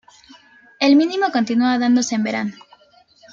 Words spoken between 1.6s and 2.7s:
dándose en verano.